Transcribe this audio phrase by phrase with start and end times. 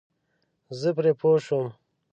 [0.79, 1.67] زه پرې پوه شوم.